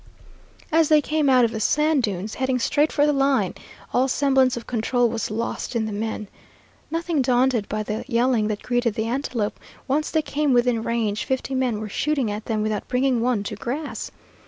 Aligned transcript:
As 0.71 0.89
they 0.89 0.99
came 0.99 1.29
out 1.29 1.45
of 1.45 1.51
the 1.51 1.59
sand 1.59 2.01
dunes, 2.01 2.33
heading 2.33 2.57
straight 2.57 2.91
for 2.91 3.05
the 3.05 3.13
line, 3.13 3.53
all 3.93 4.07
semblance 4.07 4.57
of 4.57 4.65
control 4.65 5.07
was 5.09 5.29
lost 5.29 5.75
in 5.75 5.85
the 5.85 5.91
men. 5.91 6.27
Nothing 6.89 7.21
daunted 7.21 7.69
by 7.69 7.83
the 7.83 8.03
yelling 8.07 8.47
that 8.47 8.63
greeted 8.63 8.95
the 8.95 9.05
antelope, 9.05 9.59
once 9.87 10.09
they 10.09 10.23
came 10.23 10.53
within 10.53 10.81
range 10.81 11.25
fifty 11.25 11.53
men 11.53 11.79
were 11.79 11.87
shooting 11.87 12.31
at 12.31 12.45
them 12.45 12.63
without 12.63 12.87
bringing 12.87 13.21
one 13.21 13.43
to 13.43 13.55
grass. 13.55 14.09